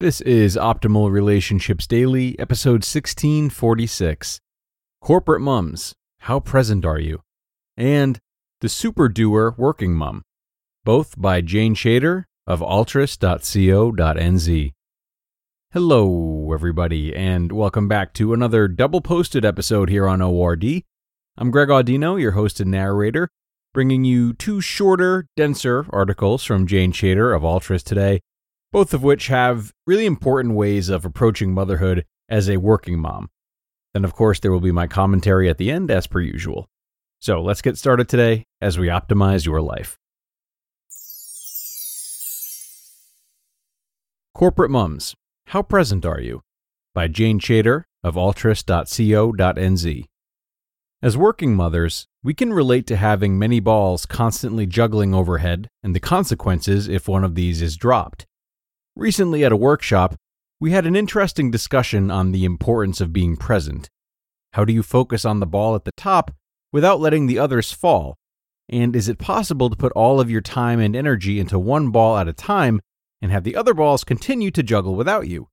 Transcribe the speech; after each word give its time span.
This 0.00 0.20
is 0.20 0.56
Optimal 0.56 1.10
Relationships 1.10 1.84
Daily, 1.84 2.38
episode 2.38 2.86
1646. 2.86 4.38
Corporate 5.00 5.40
Mums, 5.40 5.92
How 6.20 6.38
Present 6.38 6.84
Are 6.84 7.00
You? 7.00 7.22
And 7.76 8.20
The 8.60 8.68
Super 8.68 9.08
Doer 9.08 9.56
Working 9.58 9.94
Mum, 9.94 10.22
both 10.84 11.20
by 11.20 11.40
Jane 11.40 11.74
Chater 11.74 12.28
of 12.46 12.62
altruist.co.nz. 12.62 14.72
Hello, 15.72 16.52
everybody, 16.52 17.12
and 17.12 17.50
welcome 17.50 17.88
back 17.88 18.14
to 18.14 18.32
another 18.32 18.68
double 18.68 19.00
posted 19.00 19.44
episode 19.44 19.88
here 19.88 20.06
on 20.06 20.22
ORD. 20.22 20.84
I'm 21.36 21.50
Greg 21.50 21.70
Audino, 21.70 22.20
your 22.20 22.32
host 22.32 22.60
and 22.60 22.70
narrator, 22.70 23.28
bringing 23.74 24.04
you 24.04 24.32
two 24.32 24.60
shorter, 24.60 25.26
denser 25.36 25.86
articles 25.90 26.44
from 26.44 26.68
Jane 26.68 26.92
Chater 26.92 27.32
of 27.32 27.42
Altruist 27.42 27.88
today, 27.88 28.20
both 28.72 28.92
of 28.92 29.02
which 29.02 29.28
have 29.28 29.72
really 29.86 30.06
important 30.06 30.54
ways 30.54 30.88
of 30.88 31.04
approaching 31.04 31.52
motherhood 31.52 32.04
as 32.28 32.48
a 32.48 32.58
working 32.58 32.98
mom. 32.98 33.30
Then, 33.94 34.04
of 34.04 34.14
course, 34.14 34.40
there 34.40 34.52
will 34.52 34.60
be 34.60 34.72
my 34.72 34.86
commentary 34.86 35.48
at 35.48 35.58
the 35.58 35.70
end, 35.70 35.90
as 35.90 36.06
per 36.06 36.20
usual. 36.20 36.68
So 37.20 37.42
let's 37.42 37.62
get 37.62 37.78
started 37.78 38.08
today 38.08 38.44
as 38.60 38.78
we 38.78 38.88
optimize 38.88 39.44
your 39.44 39.60
life. 39.60 39.98
Corporate 44.34 44.70
Mums 44.70 45.16
How 45.48 45.62
Present 45.62 46.06
Are 46.06 46.20
You? 46.20 46.42
by 46.94 47.08
Jane 47.08 47.40
Chater 47.40 47.86
of 48.04 48.16
altruist.co.nz. 48.16 50.04
As 51.02 51.16
working 51.16 51.56
mothers, 51.56 52.06
we 52.22 52.34
can 52.34 52.52
relate 52.52 52.86
to 52.88 52.96
having 52.96 53.38
many 53.38 53.58
balls 53.58 54.06
constantly 54.06 54.66
juggling 54.66 55.14
overhead 55.14 55.68
and 55.82 55.92
the 55.92 56.00
consequences 56.00 56.88
if 56.88 57.08
one 57.08 57.24
of 57.24 57.34
these 57.34 57.62
is 57.62 57.76
dropped. 57.76 58.27
Recently, 58.98 59.44
at 59.44 59.52
a 59.52 59.56
workshop, 59.56 60.16
we 60.58 60.72
had 60.72 60.84
an 60.84 60.96
interesting 60.96 61.52
discussion 61.52 62.10
on 62.10 62.32
the 62.32 62.44
importance 62.44 63.00
of 63.00 63.12
being 63.12 63.36
present. 63.36 63.88
How 64.54 64.64
do 64.64 64.72
you 64.72 64.82
focus 64.82 65.24
on 65.24 65.38
the 65.38 65.46
ball 65.46 65.76
at 65.76 65.84
the 65.84 65.92
top 65.92 66.32
without 66.72 66.98
letting 66.98 67.28
the 67.28 67.38
others 67.38 67.70
fall? 67.70 68.16
And 68.68 68.96
is 68.96 69.08
it 69.08 69.20
possible 69.20 69.70
to 69.70 69.76
put 69.76 69.92
all 69.92 70.18
of 70.18 70.32
your 70.32 70.40
time 70.40 70.80
and 70.80 70.96
energy 70.96 71.38
into 71.38 71.60
one 71.60 71.90
ball 71.92 72.18
at 72.18 72.26
a 72.26 72.32
time 72.32 72.80
and 73.22 73.30
have 73.30 73.44
the 73.44 73.54
other 73.54 73.72
balls 73.72 74.02
continue 74.02 74.50
to 74.50 74.64
juggle 74.64 74.96
without 74.96 75.28
you? 75.28 75.46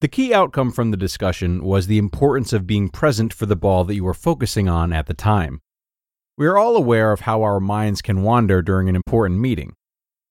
The 0.00 0.06
key 0.06 0.32
outcome 0.32 0.70
from 0.70 0.92
the 0.92 0.96
discussion 0.96 1.64
was 1.64 1.88
the 1.88 1.98
importance 1.98 2.52
of 2.52 2.68
being 2.68 2.88
present 2.88 3.34
for 3.34 3.46
the 3.46 3.56
ball 3.56 3.82
that 3.82 3.96
you 3.96 4.06
are 4.06 4.14
focusing 4.14 4.68
on 4.68 4.92
at 4.92 5.06
the 5.06 5.14
time. 5.14 5.60
We 6.38 6.46
are 6.46 6.56
all 6.56 6.76
aware 6.76 7.10
of 7.10 7.22
how 7.22 7.42
our 7.42 7.58
minds 7.58 8.00
can 8.00 8.22
wander 8.22 8.62
during 8.62 8.88
an 8.88 8.94
important 8.94 9.40
meeting, 9.40 9.74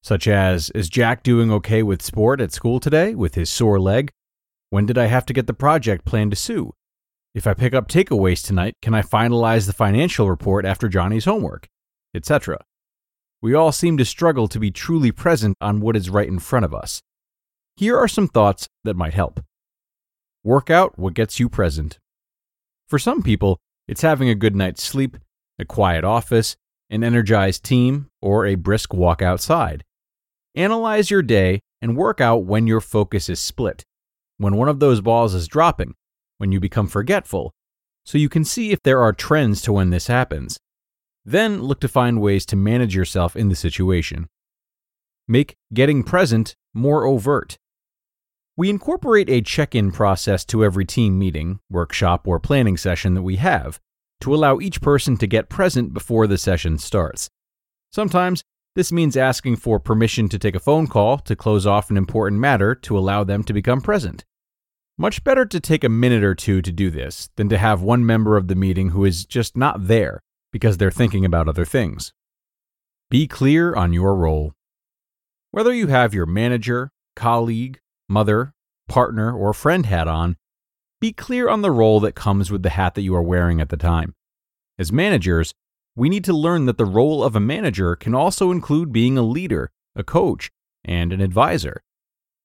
such 0.03 0.28
as 0.28 0.69
Is 0.72 0.90
Jack 0.90 1.24
doing 1.24 1.50
okay 1.50 1.81
with 1.81 2.02
sport 2.02 2.41
at 2.41 2.52
school 2.52 2.80
today 2.80 3.16
with 3.16 3.36
his 3.36 3.50
sore 3.50 3.80
leg? 3.80 4.12
When 4.69 4.86
did 4.86 4.97
I 4.97 5.06
have 5.06 5.25
to 5.28 5.34
get 5.34 5.47
the 5.47 5.53
project 5.53 6.03
plan 6.03 6.30
to 6.30 6.36
Sue? 6.36 6.74
If 7.34 7.47
I 7.47 7.53
pick 7.53 7.74
up 7.74 7.88
takeaways 7.88 8.46
tonight, 8.46 8.75
can 8.81 8.94
I 8.94 9.02
finalize 9.02 9.66
the 9.66 9.74
financial 9.74 10.30
report 10.30 10.66
after 10.66 10.90
Johnny's 10.90 11.25
homework? 11.25 11.68
Etc. 12.14 12.59
We 13.41 13.53
all 13.53 13.72
seem 13.72 13.97
to 13.97 14.06
struggle 14.06 14.47
to 14.50 14.59
be 14.59 14.72
truly 14.72 15.12
present 15.12 15.56
on 15.62 15.80
what 15.80 15.96
is 15.96 16.09
right 16.09 16.28
in 16.28 16.40
front 16.40 16.66
of 16.66 16.74
us. 16.74 17.02
Here 17.78 17.97
are 17.97 18.08
some 18.09 18.28
thoughts 18.28 18.68
that 18.84 18.96
might 18.96 19.14
help. 19.14 19.40
Work 20.44 20.70
out 20.70 21.00
what 21.00 21.14
gets 21.14 21.40
you 21.40 21.47
present. 21.47 21.97
For 22.90 23.00
some 23.00 23.24
people, 23.24 23.58
it's 23.88 24.02
having 24.02 24.28
a 24.28 24.35
good 24.35 24.56
night's 24.56 24.84
sleep, 24.84 25.18
a 25.58 25.66
quiet 25.66 26.03
office, 26.03 26.58
an 26.90 27.03
energized 27.03 27.64
team, 27.64 28.08
or 28.22 28.46
a 28.46 28.56
brisk 28.56 28.94
walk 28.94 29.22
outside. 29.22 29.84
Analyze 30.56 31.09
your 31.09 31.24
day 31.24 31.62
and 31.81 31.97
work 31.97 32.22
out 32.22 32.46
when 32.46 32.68
your 32.68 32.81
focus 32.81 33.28
is 33.28 33.40
split, 33.40 33.84
when 34.38 34.56
one 34.56 34.69
of 34.69 34.80
those 34.80 35.02
balls 35.02 35.34
is 35.34 35.47
dropping, 35.47 35.96
when 36.38 36.52
you 36.52 36.59
become 36.59 36.88
forgetful, 36.88 37.52
so 38.06 38.18
you 38.18 38.30
can 38.30 38.46
see 38.46 38.72
if 38.72 38.80
there 38.84 39.02
are 39.02 39.14
trends 39.14 39.62
to 39.64 39.74
when 39.74 39.90
this 39.90 40.08
happens. 40.08 40.59
Then 41.25 41.62
look 41.62 41.80
to 41.80 41.88
find 41.88 42.22
ways 42.22 42.46
to 42.47 42.56
manage 42.56 42.96
yourself 42.96 43.36
in 43.36 43.50
the 43.50 43.56
situation. 43.56 44.28
Make 45.28 45.56
getting 45.74 46.03
present 46.03 46.56
more 46.74 47.06
overt. 47.06 47.58
We 48.56 48.70
incorporate 48.70 49.30
a 49.30 49.41
check 49.41 49.74
in 49.74 49.91
process 49.91 50.46
to 50.46 50.64
every 50.64 50.85
team 50.85 51.18
meeting, 51.18 51.59
workshop, 51.72 52.28
or 52.28 52.40
planning 52.40 52.78
session 52.78 53.16
that 53.16 53.24
we 53.24 53.38
have 53.38 53.80
to 54.22 54.35
allow 54.35 54.59
each 54.59 54.81
person 54.81 55.18
to 55.18 55.25
get 55.25 55.50
present 55.50 55.94
before 55.94 56.28
the 56.28 56.38
session 56.38 56.78
starts. 56.78 57.30
Sometimes 57.91 58.44
this 58.75 58.91
means 58.91 59.16
asking 59.16 59.57
for 59.57 59.79
permission 59.79 60.28
to 60.29 60.39
take 60.39 60.56
a 60.56 60.59
phone 60.59 60.88
call 60.88 61.19
to 61.19 61.35
close 61.35 61.66
off 61.66 61.89
an 61.89 61.97
important 61.97 62.41
matter 62.41 62.73
to 62.73 62.97
allow 62.97 63.23
them 63.23 63.44
to 63.44 63.53
become 63.53 63.81
present. 63.81 64.25
Much 64.97 65.23
better 65.23 65.45
to 65.45 65.59
take 65.59 65.84
a 65.84 65.89
minute 65.89 66.23
or 66.23 66.35
two 66.35 66.61
to 66.61 66.72
do 66.72 66.89
this 66.89 67.29
than 67.35 67.50
to 67.50 67.57
have 67.57 67.81
one 67.81 68.06
member 68.06 68.38
of 68.38 68.47
the 68.47 68.56
meeting 68.56 68.89
who 68.89 69.06
is 69.06 69.25
just 69.25 69.57
not 69.57 69.88
there 69.88 70.22
because 70.51 70.78
they're 70.78 70.91
thinking 70.91 71.25
about 71.25 71.47
other 71.47 71.66
things. 71.66 72.13
Be 73.09 73.28
clear 73.28 73.75
on 73.75 73.94
your 73.94 74.16
role. 74.16 74.53
Whether 75.51 75.73
you 75.73 75.88
have 75.88 76.13
your 76.13 76.25
manager, 76.25 76.90
colleague, 77.16 77.79
mother, 78.09 78.53
partner, 78.88 79.35
or 79.35 79.53
friend 79.53 79.85
hat 79.85 80.07
on, 80.07 80.35
be 81.00 81.11
clear 81.11 81.50
on 81.50 81.61
the 81.61 81.72
role 81.72 82.00
that 82.00 82.16
comes 82.16 82.50
with 82.50 82.63
the 82.63 82.69
hat 82.69 82.95
that 82.95 83.01
you 83.01 83.16
are 83.16 83.22
wearing 83.22 83.61
at 83.61 83.69
the 83.69 83.78
time. 83.78 84.13
As 84.79 84.91
managers, 84.91 85.53
we 85.96 86.09
need 86.09 86.24
to 86.26 86.34
learn 86.34 86.66
that 86.66 86.78
the 86.78 86.86
role 86.86 87.24
of 87.24 87.36
a 87.36 87.40
manager 87.40 87.96
can 87.96 88.16
also 88.16 88.52
include 88.52 88.92
being 88.92 89.18
a 89.18 89.22
leader, 89.22 89.72
a 89.96 90.04
coach, 90.04 90.50
and 90.84 91.14
an 91.14 91.22
advisor. 91.22 91.84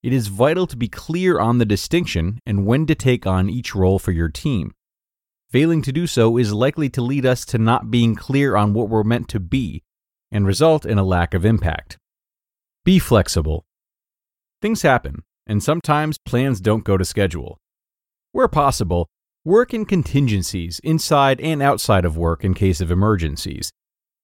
It 0.02 0.12
is 0.12 0.28
vital 0.28 0.66
to 0.68 0.76
be 0.76 0.88
clear 0.88 1.40
on 1.40 1.58
the 1.58 1.64
distinction 1.64 2.40
and 2.46 2.66
when 2.66 2.86
to 2.86 2.94
take 2.94 3.26
on 3.26 3.50
each 3.50 3.74
role 3.74 3.98
for 3.98 4.12
your 4.12 4.28
team. 4.28 4.74
Failing 5.50 5.82
to 5.82 5.92
do 5.92 6.06
so 6.06 6.36
is 6.36 6.52
likely 6.52 6.90
to 6.90 7.00
lead 7.00 7.24
us 7.24 7.44
to 7.46 7.58
not 7.58 7.90
being 7.90 8.14
clear 8.14 8.54
on 8.54 8.74
what 8.74 8.88
we're 8.88 9.02
meant 9.02 9.28
to 9.30 9.40
be 9.40 9.82
and 10.30 10.46
result 10.46 10.84
in 10.84 10.98
a 10.98 11.02
lack 11.04 11.32
of 11.32 11.44
impact. 11.44 11.96
Be 12.84 12.98
flexible. 12.98 13.64
Things 14.60 14.82
happen, 14.82 15.22
and 15.46 15.62
sometimes 15.62 16.18
plans 16.18 16.60
don't 16.60 16.84
go 16.84 16.98
to 16.98 17.04
schedule. 17.04 17.58
Where 18.32 18.48
possible, 18.48 19.08
work 19.48 19.72
in 19.72 19.86
contingencies 19.86 20.78
inside 20.80 21.40
and 21.40 21.62
outside 21.62 22.04
of 22.04 22.18
work 22.18 22.44
in 22.44 22.52
case 22.52 22.82
of 22.82 22.90
emergencies. 22.90 23.72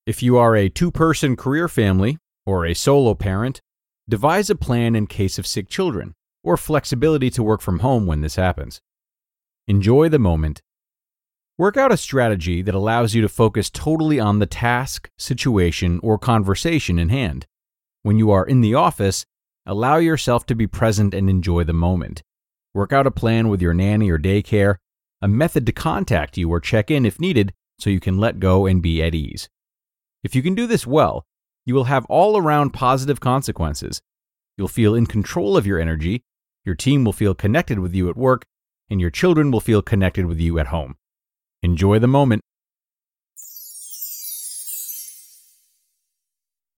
If 0.05 0.21
you 0.21 0.37
are 0.37 0.55
a 0.55 0.69
two 0.69 0.91
person 0.91 1.35
career 1.35 1.67
family 1.67 2.19
or 2.45 2.63
a 2.63 2.75
solo 2.75 3.15
parent, 3.15 3.59
devise 4.07 4.51
a 4.51 4.55
plan 4.55 4.95
in 4.95 5.07
case 5.07 5.39
of 5.39 5.47
sick 5.47 5.67
children 5.67 6.13
or 6.43 6.57
flexibility 6.57 7.31
to 7.31 7.41
work 7.41 7.61
from 7.61 7.79
home 7.79 8.05
when 8.05 8.21
this 8.21 8.35
happens. 8.35 8.79
Enjoy 9.67 10.09
the 10.09 10.19
moment. 10.19 10.61
Work 11.57 11.75
out 11.75 11.91
a 11.91 11.97
strategy 11.97 12.61
that 12.61 12.75
allows 12.75 13.15
you 13.15 13.23
to 13.23 13.29
focus 13.29 13.71
totally 13.71 14.19
on 14.19 14.37
the 14.37 14.45
task, 14.45 15.09
situation, 15.17 15.99
or 16.03 16.19
conversation 16.19 16.99
in 16.99 17.09
hand. 17.09 17.47
When 18.03 18.19
you 18.19 18.29
are 18.29 18.45
in 18.45 18.61
the 18.61 18.75
office, 18.75 19.25
allow 19.65 19.97
yourself 19.97 20.45
to 20.45 20.55
be 20.55 20.67
present 20.67 21.15
and 21.15 21.31
enjoy 21.31 21.63
the 21.63 21.73
moment. 21.73 22.21
Work 22.75 22.93
out 22.93 23.07
a 23.07 23.11
plan 23.11 23.49
with 23.49 23.59
your 23.59 23.73
nanny 23.73 24.11
or 24.11 24.19
daycare, 24.19 24.75
a 25.25 25.27
method 25.27 25.65
to 25.65 25.71
contact 25.71 26.37
you 26.37 26.51
or 26.51 26.59
check 26.59 26.91
in 26.91 27.03
if 27.03 27.19
needed 27.19 27.51
so 27.79 27.89
you 27.89 27.99
can 27.99 28.19
let 28.19 28.39
go 28.39 28.67
and 28.67 28.79
be 28.79 29.01
at 29.01 29.15
ease. 29.15 29.49
If 30.23 30.35
you 30.35 30.43
can 30.43 30.53
do 30.53 30.67
this 30.67 30.85
well, 30.85 31.25
you 31.65 31.73
will 31.73 31.85
have 31.85 32.05
all 32.05 32.37
around 32.37 32.73
positive 32.73 33.19
consequences. 33.19 34.03
You'll 34.55 34.67
feel 34.67 34.93
in 34.93 35.07
control 35.07 35.57
of 35.57 35.65
your 35.65 35.79
energy, 35.79 36.21
your 36.63 36.75
team 36.75 37.03
will 37.03 37.11
feel 37.11 37.33
connected 37.33 37.79
with 37.79 37.95
you 37.95 38.07
at 38.07 38.15
work, 38.15 38.45
and 38.87 39.01
your 39.01 39.09
children 39.09 39.49
will 39.49 39.61
feel 39.61 39.81
connected 39.81 40.27
with 40.27 40.39
you 40.39 40.59
at 40.59 40.67
home. 40.67 40.95
Enjoy 41.63 41.97
the 41.97 42.07
moment. 42.07 42.43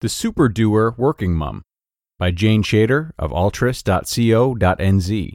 The 0.01 0.09
Super 0.09 0.50
Doer 0.50 0.94
Working 1.00 1.33
Mom 1.33 1.63
by 2.19 2.30
Jane 2.30 2.62
Chater 2.62 3.12
of 3.18 3.33
altruist.co.nz. 3.33 5.33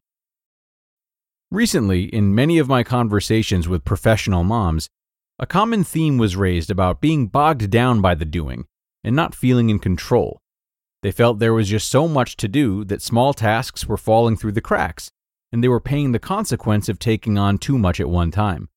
Recently, 1.52 2.05
in 2.05 2.32
many 2.32 2.58
of 2.58 2.69
my 2.69 2.85
conversations 2.85 3.67
with 3.67 3.85
professional 3.85 4.44
moms, 4.44 4.88
a 5.38 5.47
common 5.47 5.82
theme 5.82 6.17
was 6.17 6.37
raised 6.37 6.70
about 6.70 7.00
being 7.00 7.26
bogged 7.26 7.70
down 7.70 8.00
by 8.00 8.14
the 8.14 8.25
doing 8.25 8.67
and 9.02 9.17
not 9.17 9.35
feeling 9.35 9.69
in 9.69 9.81
control. 9.81 10.38
They 11.02 11.11
felt 11.11 11.38
there 11.38 11.55
was 11.55 11.69
just 11.69 11.91
so 11.91 12.06
much 12.06 12.37
to 12.37 12.47
do 12.47 12.85
that 12.85 13.02
small 13.02 13.35
tasks 13.35 13.87
were 13.87 13.97
falling 13.97 14.37
through 14.37 14.52
the 14.52 14.61
cracks, 14.61 15.11
and 15.50 15.64
they 15.64 15.69
were 15.69 15.81
paying 15.81 16.12
the 16.12 16.20
consequence 16.20 16.88
of 16.88 17.00
taking 17.00 17.37
on 17.37 17.58
too 17.58 17.79
much 17.79 17.99
at 17.99 18.08
one 18.08 18.31
time. 18.31 18.69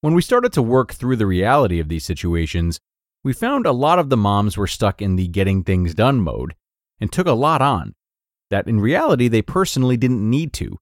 When 0.00 0.14
we 0.14 0.22
started 0.22 0.52
to 0.54 0.62
work 0.62 0.94
through 0.94 1.16
the 1.16 1.26
reality 1.26 1.78
of 1.78 1.88
these 1.88 2.06
situations, 2.06 2.80
we 3.22 3.34
found 3.34 3.66
a 3.66 3.72
lot 3.72 3.98
of 3.98 4.08
the 4.08 4.16
moms 4.16 4.56
were 4.56 4.66
stuck 4.66 5.02
in 5.02 5.16
the 5.16 5.28
getting 5.28 5.62
things 5.62 5.94
done 5.94 6.20
mode 6.20 6.54
and 7.00 7.12
took 7.12 7.26
a 7.26 7.32
lot 7.32 7.60
on 7.60 7.92
that 8.48 8.66
in 8.66 8.80
reality 8.80 9.28
they 9.28 9.42
personally 9.42 9.96
didn't 9.96 10.28
need 10.28 10.52
to. 10.54 10.78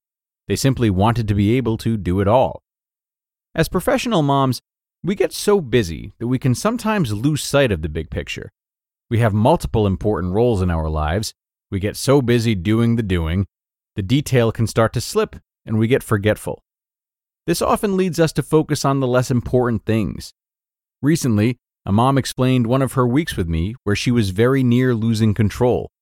They 0.51 0.57
simply 0.57 0.91
wanted 0.91 1.29
to 1.29 1.35
be 1.37 1.57
able 1.59 1.77
to 1.77 1.97
do 1.97 2.19
it 2.19 2.27
all. 2.27 2.65
As 3.55 3.69
professional 3.69 4.23
moms, 4.23 4.61
we 5.01 5.15
get 5.15 5.33
so 5.33 5.61
busy 5.61 6.13
that 6.19 6.27
we 6.27 6.41
can 6.41 6.57
sometimes 6.57 7.13
lose 7.13 7.45
sight 7.45 7.71
of 7.71 7.83
the 7.83 7.89
big 7.89 8.11
picture. 8.11 8.51
We 9.09 9.21
have 9.21 9.33
multiple 9.33 9.87
important 9.87 10.33
roles 10.33 10.61
in 10.61 10.69
our 10.69 10.89
lives. 10.89 11.35
We 11.71 11.79
get 11.79 11.97
so 11.97 12.21
busy 12.21 12.57
doing 12.57 12.97
the 12.97 13.05
doing, 13.05 13.47
the 13.95 14.03
detail 14.03 14.51
can 14.51 14.67
start 14.67 14.93
to 14.95 15.01
slip 15.01 15.37
and 15.65 15.79
we 15.79 15.87
get 15.87 16.03
forgetful. 16.03 16.65
This 17.47 17.63
often 17.63 17.97
leads 17.97 18.19
us 18.19 18.33
to 18.33 18.43
focus 18.43 18.85
on 18.85 18.99
the 18.99 19.07
less 19.07 19.31
important 19.31 19.87
things. 19.87 20.33
Recently, 21.01 21.59
a 21.87 21.93
mom 21.93 22.19
explained 22.19 22.67
one 22.67 22.83
of 22.83 22.95
her 22.95 23.07
weeks 23.07 23.37
with 23.37 23.47
me 23.49 23.77
where 23.85 23.95
she 23.95 24.11
was 24.11 24.31
very 24.31 24.65
near 24.65 24.97
losing 24.97 25.33
control. 25.33 25.93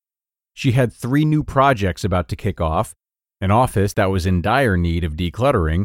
She 0.54 0.72
had 0.72 0.90
three 0.90 1.26
new 1.26 1.44
projects 1.44 2.02
about 2.02 2.30
to 2.30 2.34
kick 2.34 2.62
off 2.62 2.94
an 3.40 3.50
office 3.50 3.92
that 3.94 4.10
was 4.10 4.26
in 4.26 4.42
dire 4.42 4.76
need 4.76 5.04
of 5.04 5.14
decluttering, 5.14 5.84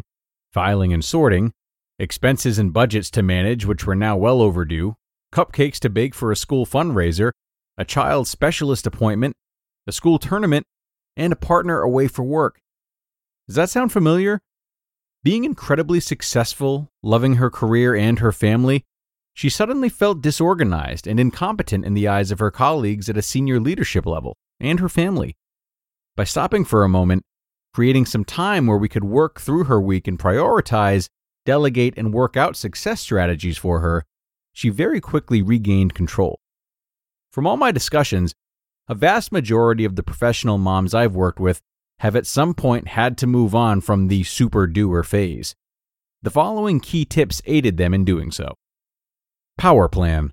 filing 0.52 0.92
and 0.92 1.04
sorting, 1.04 1.52
expenses 1.98 2.58
and 2.58 2.72
budgets 2.72 3.10
to 3.10 3.22
manage, 3.22 3.64
which 3.66 3.86
were 3.86 3.94
now 3.94 4.16
well 4.16 4.40
overdue, 4.40 4.94
cupcakes 5.32 5.78
to 5.80 5.90
bake 5.90 6.14
for 6.14 6.32
a 6.32 6.36
school 6.36 6.66
fundraiser, 6.66 7.32
a 7.76 7.84
child 7.84 8.26
specialist 8.28 8.86
appointment, 8.86 9.34
a 9.86 9.92
school 9.92 10.18
tournament, 10.18 10.66
and 11.16 11.32
a 11.32 11.36
partner 11.36 11.80
away 11.80 12.08
for 12.08 12.22
work. 12.22 12.60
Does 13.46 13.56
that 13.56 13.70
sound 13.70 13.92
familiar? 13.92 14.40
Being 15.22 15.44
incredibly 15.44 16.00
successful, 16.00 16.90
loving 17.02 17.36
her 17.36 17.50
career 17.50 17.94
and 17.94 18.18
her 18.18 18.32
family, 18.32 18.84
she 19.32 19.48
suddenly 19.48 19.88
felt 19.88 20.22
disorganized 20.22 21.06
and 21.06 21.18
incompetent 21.18 21.84
in 21.84 21.94
the 21.94 22.06
eyes 22.06 22.30
of 22.30 22.38
her 22.38 22.50
colleagues 22.50 23.08
at 23.08 23.16
a 23.16 23.22
senior 23.22 23.58
leadership 23.58 24.06
level 24.06 24.36
and 24.60 24.80
her 24.80 24.88
family. 24.88 25.34
By 26.16 26.24
stopping 26.24 26.64
for 26.64 26.84
a 26.84 26.88
moment, 26.88 27.24
creating 27.74 28.06
some 28.06 28.24
time 28.24 28.66
where 28.66 28.78
we 28.78 28.88
could 28.88 29.04
work 29.04 29.40
through 29.40 29.64
her 29.64 29.80
week 29.80 30.08
and 30.08 30.18
prioritize 30.18 31.08
delegate, 31.44 31.94
and 31.96 32.12
work 32.12 32.36
out 32.36 32.56
success 32.56 33.00
strategies 33.00 33.58
for 33.58 33.80
her, 33.80 34.04
she 34.52 34.68
very 34.68 35.00
quickly 35.00 35.42
regained 35.42 35.94
control. 35.94 36.40
From 37.32 37.46
all 37.46 37.56
my 37.56 37.72
discussions, 37.72 38.34
a 38.88 38.94
vast 38.94 39.32
majority 39.32 39.84
of 39.84 39.96
the 39.96 40.02
professional 40.02 40.58
moms 40.58 40.94
I've 40.94 41.14
worked 41.14 41.40
with 41.40 41.60
have 42.00 42.16
at 42.16 42.26
some 42.26 42.54
point 42.54 42.88
had 42.88 43.16
to 43.18 43.26
move 43.26 43.54
on 43.54 43.80
from 43.80 44.08
the 44.08 44.24
super 44.24 44.66
doer 44.66 45.02
phase. 45.02 45.54
The 46.22 46.30
following 46.30 46.80
key 46.80 47.04
tips 47.04 47.42
aided 47.44 47.76
them 47.76 47.94
in 47.94 48.04
doing 48.04 48.30
so. 48.30 48.54
Power 49.56 49.88
Plan 49.88 50.32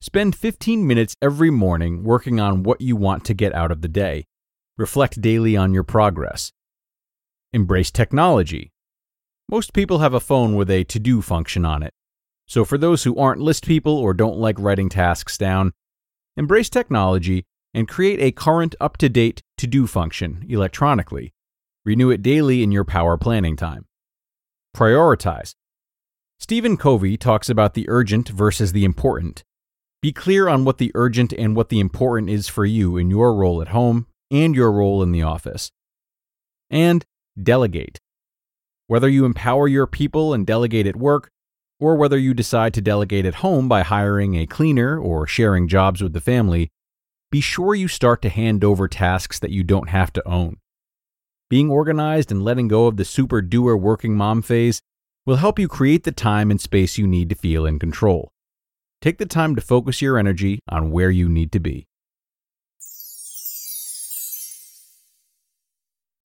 Spend 0.00 0.36
15 0.36 0.86
minutes 0.86 1.14
every 1.22 1.50
morning 1.50 2.04
working 2.04 2.38
on 2.38 2.62
what 2.62 2.80
you 2.80 2.96
want 2.96 3.24
to 3.24 3.34
get 3.34 3.54
out 3.54 3.72
of 3.72 3.80
the 3.80 3.88
day. 3.88 4.24
Reflect 4.78 5.22
daily 5.22 5.56
on 5.56 5.72
your 5.72 5.84
progress. 5.84 6.52
Embrace 7.54 7.90
technology. 7.90 8.72
Most 9.48 9.72
people 9.72 10.00
have 10.00 10.12
a 10.12 10.20
phone 10.20 10.54
with 10.54 10.70
a 10.70 10.84
to 10.84 10.98
do 10.98 11.22
function 11.22 11.64
on 11.64 11.82
it. 11.82 11.94
So, 12.46 12.62
for 12.62 12.76
those 12.76 13.02
who 13.02 13.16
aren't 13.16 13.40
list 13.40 13.66
people 13.66 13.96
or 13.96 14.12
don't 14.12 14.36
like 14.36 14.58
writing 14.58 14.90
tasks 14.90 15.38
down, 15.38 15.72
embrace 16.36 16.68
technology 16.68 17.46
and 17.72 17.88
create 17.88 18.20
a 18.20 18.32
current 18.32 18.74
up 18.78 18.98
to 18.98 19.08
date 19.08 19.42
to 19.56 19.66
do 19.66 19.86
function 19.86 20.44
electronically. 20.46 21.32
Renew 21.86 22.10
it 22.10 22.20
daily 22.20 22.62
in 22.62 22.70
your 22.70 22.84
power 22.84 23.16
planning 23.16 23.56
time. 23.56 23.86
Prioritize. 24.76 25.54
Stephen 26.38 26.76
Covey 26.76 27.16
talks 27.16 27.48
about 27.48 27.72
the 27.72 27.88
urgent 27.88 28.28
versus 28.28 28.72
the 28.72 28.84
important. 28.84 29.42
Be 30.02 30.12
clear 30.12 30.48
on 30.48 30.66
what 30.66 30.76
the 30.76 30.92
urgent 30.94 31.32
and 31.32 31.56
what 31.56 31.70
the 31.70 31.80
important 31.80 32.28
is 32.28 32.46
for 32.46 32.66
you 32.66 32.98
in 32.98 33.08
your 33.08 33.34
role 33.34 33.62
at 33.62 33.68
home 33.68 34.06
and 34.30 34.54
your 34.54 34.72
role 34.72 35.02
in 35.02 35.12
the 35.12 35.22
office. 35.22 35.70
And 36.70 37.04
delegate. 37.40 37.98
Whether 38.86 39.08
you 39.08 39.24
empower 39.24 39.68
your 39.68 39.86
people 39.86 40.32
and 40.32 40.46
delegate 40.46 40.86
at 40.86 40.96
work, 40.96 41.30
or 41.78 41.96
whether 41.96 42.16
you 42.16 42.34
decide 42.34 42.72
to 42.74 42.80
delegate 42.80 43.26
at 43.26 43.36
home 43.36 43.68
by 43.68 43.82
hiring 43.82 44.34
a 44.34 44.46
cleaner 44.46 44.98
or 44.98 45.26
sharing 45.26 45.68
jobs 45.68 46.00
with 46.02 46.12
the 46.12 46.20
family, 46.20 46.70
be 47.30 47.40
sure 47.40 47.74
you 47.74 47.88
start 47.88 48.22
to 48.22 48.28
hand 48.28 48.64
over 48.64 48.88
tasks 48.88 49.38
that 49.40 49.50
you 49.50 49.62
don't 49.62 49.88
have 49.88 50.12
to 50.14 50.26
own. 50.26 50.56
Being 51.50 51.70
organized 51.70 52.30
and 52.30 52.42
letting 52.42 52.68
go 52.68 52.86
of 52.86 52.96
the 52.96 53.04
super 53.04 53.42
doer 53.42 53.76
working 53.76 54.16
mom 54.16 54.42
phase 54.42 54.80
will 55.26 55.36
help 55.36 55.58
you 55.58 55.68
create 55.68 56.04
the 56.04 56.12
time 56.12 56.50
and 56.50 56.60
space 56.60 56.98
you 56.98 57.06
need 57.06 57.28
to 57.28 57.34
feel 57.34 57.66
in 57.66 57.78
control. 57.78 58.30
Take 59.02 59.18
the 59.18 59.26
time 59.26 59.54
to 59.56 59.60
focus 59.60 60.00
your 60.00 60.18
energy 60.18 60.60
on 60.68 60.90
where 60.90 61.10
you 61.10 61.28
need 61.28 61.52
to 61.52 61.60
be. 61.60 61.86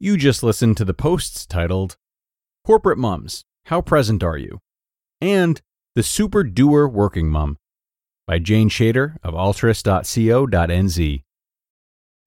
You 0.03 0.17
just 0.17 0.41
listened 0.41 0.77
to 0.77 0.83
the 0.83 0.95
posts 0.95 1.45
titled 1.45 1.95
Corporate 2.65 2.97
Mums 2.97 3.43
How 3.65 3.81
Present 3.81 4.23
Are 4.23 4.35
You? 4.35 4.57
and 5.21 5.61
The 5.93 6.01
Super 6.01 6.43
Doer 6.43 6.87
Working 6.87 7.29
Mom 7.29 7.59
by 8.25 8.39
Jane 8.39 8.67
Chater 8.67 9.17
of 9.21 9.35
altruist.co.nz. 9.35 11.21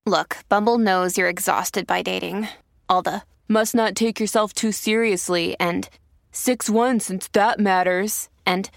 Look, 0.07 0.37
Bumble 0.49 0.79
knows 0.79 1.19
you're 1.19 1.29
exhausted 1.29 1.85
by 1.85 2.03
dating. 2.03 2.47
All 2.89 3.03
the 3.03 3.23
must 3.49 3.75
not 3.75 3.97
take 3.97 4.21
yourself 4.21 4.53
too 4.53 4.71
seriously 4.71 5.57
and 5.59 5.89
6 6.31 6.71
1 6.71 7.01
since 7.01 7.27
that 7.33 7.59
matters. 7.59 8.29
And 8.47 8.71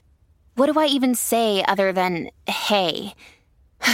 what 0.56 0.74
do 0.74 0.80
I 0.80 0.88
even 0.88 1.14
say 1.14 1.64
other 1.68 1.94
than 1.94 2.32
hey? 2.48 3.14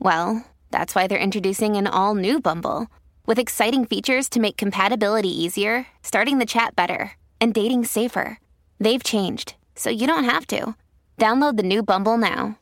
well, 0.00 0.44
that's 0.72 0.96
why 0.96 1.06
they're 1.06 1.16
introducing 1.16 1.76
an 1.76 1.86
all 1.86 2.16
new 2.16 2.40
Bumble. 2.40 2.88
With 3.26 3.38
exciting 3.38 3.86
features 3.86 4.28
to 4.30 4.40
make 4.40 4.56
compatibility 4.58 5.30
easier, 5.30 5.86
starting 6.02 6.38
the 6.38 6.46
chat 6.46 6.76
better, 6.76 7.12
and 7.40 7.54
dating 7.54 7.86
safer. 7.86 8.38
They've 8.78 9.02
changed, 9.02 9.54
so 9.74 9.88
you 9.88 10.06
don't 10.06 10.24
have 10.24 10.46
to. 10.48 10.74
Download 11.18 11.56
the 11.56 11.62
new 11.62 11.82
Bumble 11.82 12.18
now. 12.18 12.58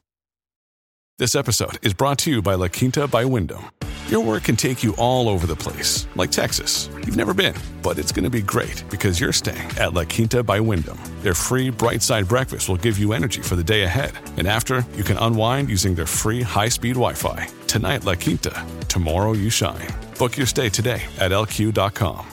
This 1.19 1.35
episode 1.35 1.85
is 1.85 1.95
brought 1.95 2.19
to 2.19 2.31
you 2.31 2.42
by 2.42 2.54
La 2.54 2.69
Quinta 2.69 3.09
by 3.09 3.25
Wyndham. 3.25 3.71
Your 4.12 4.23
work 4.23 4.45
can 4.45 4.57
take 4.57 4.85
you 4.85 4.95
all 4.97 5.26
over 5.26 5.47
the 5.47 5.57
place, 5.57 6.07
like 6.16 6.31
Texas. 6.31 6.90
You've 6.97 7.16
never 7.16 7.33
been, 7.33 7.54
but 7.83 7.99
it's 7.99 8.12
going 8.12 8.25
to 8.25 8.28
be 8.28 8.42
great 8.42 8.85
because 8.90 9.19
you're 9.19 9.33
staying 9.33 9.71
at 9.78 9.95
La 9.95 10.04
Quinta 10.04 10.42
by 10.42 10.61
Wyndham. 10.61 10.99
Their 11.23 11.33
free 11.33 11.71
bright 11.71 12.02
side 12.02 12.28
breakfast 12.28 12.69
will 12.69 12.76
give 12.76 12.99
you 12.99 13.14
energy 13.14 13.40
for 13.40 13.57
the 13.57 13.64
day 13.64 13.85
ahead. 13.85 14.12
And 14.37 14.47
after, 14.47 14.85
you 14.97 15.02
can 15.02 15.16
unwind 15.16 15.71
using 15.71 15.95
their 15.95 16.04
free 16.04 16.42
high 16.42 16.69
speed 16.69 16.92
Wi 16.92 17.14
Fi. 17.14 17.49
Tonight, 17.66 18.04
La 18.04 18.14
Quinta. 18.14 18.66
Tomorrow, 18.87 19.33
you 19.33 19.49
shine. 19.49 19.88
Book 20.19 20.37
your 20.37 20.47
stay 20.47 20.69
today 20.69 21.02
at 21.19 21.31
lq.com. 21.31 22.26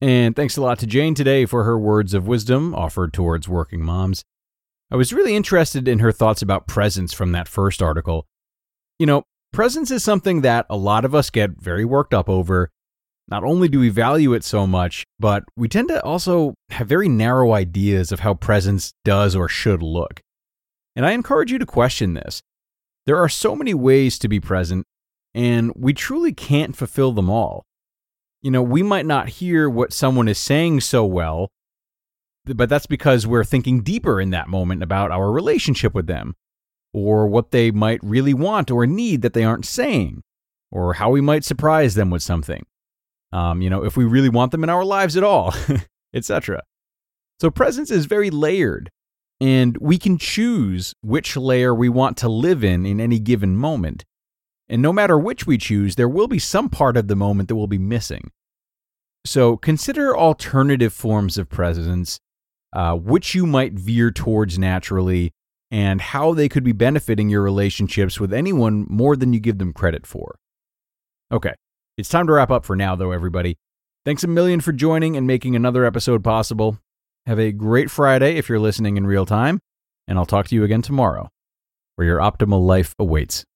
And 0.00 0.36
thanks 0.36 0.56
a 0.56 0.62
lot 0.62 0.78
to 0.78 0.86
Jane 0.86 1.16
today 1.16 1.46
for 1.46 1.64
her 1.64 1.76
words 1.76 2.14
of 2.14 2.28
wisdom 2.28 2.76
offered 2.76 3.12
towards 3.12 3.48
working 3.48 3.84
moms. 3.84 4.22
I 4.88 4.94
was 4.94 5.12
really 5.12 5.34
interested 5.34 5.88
in 5.88 5.98
her 5.98 6.12
thoughts 6.12 6.42
about 6.42 6.68
presence 6.68 7.12
from 7.12 7.32
that 7.32 7.48
first 7.48 7.82
article. 7.82 8.24
You 9.00 9.06
know, 9.06 9.24
presence 9.52 9.90
is 9.90 10.02
something 10.02 10.40
that 10.40 10.66
a 10.68 10.76
lot 10.76 11.04
of 11.04 11.14
us 11.14 11.30
get 11.30 11.60
very 11.60 11.84
worked 11.84 12.14
up 12.14 12.28
over. 12.28 12.70
Not 13.28 13.44
only 13.44 13.68
do 13.68 13.78
we 13.78 13.88
value 13.88 14.32
it 14.34 14.44
so 14.44 14.66
much, 14.66 15.04
but 15.20 15.44
we 15.56 15.68
tend 15.68 15.88
to 15.88 16.02
also 16.02 16.54
have 16.70 16.88
very 16.88 17.08
narrow 17.08 17.52
ideas 17.52 18.12
of 18.12 18.20
how 18.20 18.34
presence 18.34 18.92
does 19.04 19.36
or 19.36 19.48
should 19.48 19.82
look. 19.82 20.20
And 20.96 21.06
I 21.06 21.12
encourage 21.12 21.52
you 21.52 21.58
to 21.58 21.66
question 21.66 22.14
this. 22.14 22.42
There 23.06 23.16
are 23.16 23.28
so 23.28 23.56
many 23.56 23.74
ways 23.74 24.18
to 24.18 24.28
be 24.28 24.40
present, 24.40 24.84
and 25.34 25.72
we 25.74 25.92
truly 25.92 26.32
can't 26.32 26.76
fulfill 26.76 27.12
them 27.12 27.30
all. 27.30 27.64
You 28.42 28.50
know, 28.50 28.62
we 28.62 28.82
might 28.82 29.06
not 29.06 29.28
hear 29.28 29.70
what 29.70 29.92
someone 29.92 30.28
is 30.28 30.38
saying 30.38 30.80
so 30.80 31.04
well, 31.04 31.48
but 32.44 32.68
that's 32.68 32.86
because 32.86 33.26
we're 33.26 33.44
thinking 33.44 33.82
deeper 33.82 34.20
in 34.20 34.30
that 34.30 34.48
moment 34.48 34.82
about 34.82 35.10
our 35.10 35.30
relationship 35.30 35.94
with 35.94 36.06
them, 36.06 36.34
or 36.92 37.26
what 37.26 37.50
they 37.50 37.70
might 37.70 38.00
really 38.02 38.34
want 38.34 38.70
or 38.70 38.86
need 38.86 39.22
that 39.22 39.32
they 39.32 39.44
aren't 39.44 39.66
saying, 39.66 40.22
or 40.70 40.94
how 40.94 41.10
we 41.10 41.20
might 41.20 41.44
surprise 41.44 41.94
them 41.94 42.10
with 42.10 42.22
something. 42.22 42.64
Um, 43.32 43.62
you 43.62 43.70
know, 43.70 43.84
if 43.84 43.96
we 43.96 44.04
really 44.04 44.28
want 44.28 44.52
them 44.52 44.62
in 44.62 44.70
our 44.70 44.84
lives 44.84 45.16
at 45.16 45.24
all, 45.24 45.54
etc. 46.14 46.62
So 47.40 47.50
presence 47.50 47.90
is 47.90 48.06
very 48.06 48.30
layered, 48.30 48.90
and 49.40 49.76
we 49.78 49.98
can 49.98 50.18
choose 50.18 50.94
which 51.02 51.36
layer 51.36 51.74
we 51.74 51.88
want 51.88 52.16
to 52.18 52.28
live 52.28 52.62
in 52.62 52.84
in 52.84 53.00
any 53.00 53.18
given 53.18 53.56
moment. 53.56 54.04
And 54.68 54.80
no 54.80 54.92
matter 54.92 55.18
which 55.18 55.46
we 55.46 55.58
choose, 55.58 55.96
there 55.96 56.08
will 56.08 56.28
be 56.28 56.38
some 56.38 56.68
part 56.68 56.96
of 56.96 57.08
the 57.08 57.16
moment 57.16 57.48
that 57.48 57.56
will 57.56 57.66
be 57.66 57.78
missing. 57.78 58.30
So 59.24 59.56
consider 59.56 60.16
alternative 60.16 60.92
forms 60.92 61.38
of 61.38 61.48
presence, 61.48 62.18
uh, 62.72 62.96
which 62.96 63.34
you 63.34 63.46
might 63.46 63.72
veer 63.72 64.10
towards 64.10 64.58
naturally, 64.58 65.32
and 65.72 66.02
how 66.02 66.34
they 66.34 66.50
could 66.50 66.62
be 66.62 66.72
benefiting 66.72 67.30
your 67.30 67.40
relationships 67.40 68.20
with 68.20 68.32
anyone 68.32 68.86
more 68.90 69.16
than 69.16 69.32
you 69.32 69.40
give 69.40 69.56
them 69.56 69.72
credit 69.72 70.06
for. 70.06 70.36
Okay, 71.32 71.54
it's 71.96 72.10
time 72.10 72.26
to 72.26 72.34
wrap 72.34 72.50
up 72.50 72.66
for 72.66 72.76
now, 72.76 72.94
though, 72.94 73.10
everybody. 73.10 73.56
Thanks 74.04 74.22
a 74.22 74.28
million 74.28 74.60
for 74.60 74.72
joining 74.72 75.16
and 75.16 75.26
making 75.26 75.56
another 75.56 75.86
episode 75.86 76.22
possible. 76.22 76.78
Have 77.24 77.40
a 77.40 77.52
great 77.52 77.90
Friday 77.90 78.36
if 78.36 78.50
you're 78.50 78.58
listening 78.58 78.98
in 78.98 79.06
real 79.06 79.24
time, 79.24 79.60
and 80.06 80.18
I'll 80.18 80.26
talk 80.26 80.46
to 80.48 80.54
you 80.54 80.62
again 80.62 80.82
tomorrow, 80.82 81.30
where 81.96 82.06
your 82.06 82.18
optimal 82.18 82.62
life 82.66 82.94
awaits. 82.98 83.46